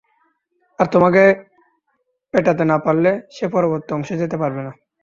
[0.79, 1.23] আর তোমাকে
[2.33, 4.71] পেটাতে না পারলে, সে পরবর্তী অংশে যেতে পারবে না।